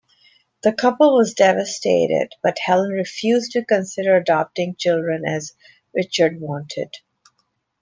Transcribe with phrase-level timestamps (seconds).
[0.63, 5.53] The couple was devastated, but Helen refused to consider adopting children as
[5.93, 6.91] Richard wanted.